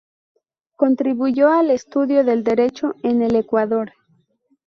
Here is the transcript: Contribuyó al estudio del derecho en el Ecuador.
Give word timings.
Contribuyó 0.77 1.49
al 1.51 1.69
estudio 1.69 2.23
del 2.23 2.43
derecho 2.43 2.95
en 3.03 3.21
el 3.21 3.35
Ecuador. 3.35 3.91